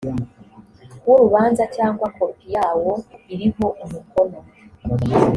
[1.07, 2.93] w urubanza cyangwa kopi yawo
[3.33, 4.39] iriho umukono